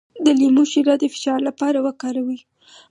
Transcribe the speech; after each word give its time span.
د 0.25 0.27
لیمو 0.39 0.63
شیره 0.71 0.95
د 0.99 1.03
فشار 1.13 1.39
لپاره 1.47 1.77
وکاروئ 1.85 2.39